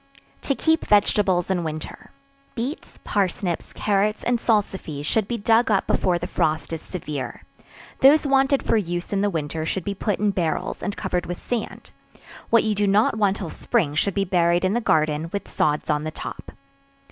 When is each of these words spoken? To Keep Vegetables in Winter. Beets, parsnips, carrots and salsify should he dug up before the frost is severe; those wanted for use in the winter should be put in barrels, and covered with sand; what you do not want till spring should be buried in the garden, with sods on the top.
To 0.41 0.55
Keep 0.55 0.87
Vegetables 0.87 1.51
in 1.51 1.63
Winter. 1.63 2.09
Beets, 2.55 2.97
parsnips, 3.03 3.71
carrots 3.71 4.23
and 4.23 4.39
salsify 4.39 5.03
should 5.05 5.27
he 5.29 5.37
dug 5.37 5.69
up 5.69 5.85
before 5.85 6.17
the 6.17 6.25
frost 6.25 6.73
is 6.73 6.81
severe; 6.81 7.43
those 7.99 8.25
wanted 8.25 8.63
for 8.63 8.77
use 8.77 9.13
in 9.13 9.21
the 9.21 9.29
winter 9.29 9.63
should 9.63 9.83
be 9.83 9.93
put 9.93 10.17
in 10.17 10.31
barrels, 10.31 10.81
and 10.81 10.97
covered 10.97 11.27
with 11.27 11.37
sand; 11.39 11.91
what 12.49 12.63
you 12.63 12.73
do 12.73 12.87
not 12.87 13.15
want 13.19 13.37
till 13.37 13.51
spring 13.51 13.93
should 13.93 14.15
be 14.15 14.25
buried 14.25 14.65
in 14.65 14.73
the 14.73 14.81
garden, 14.81 15.29
with 15.31 15.47
sods 15.47 15.87
on 15.87 16.03
the 16.03 16.09
top. 16.09 16.49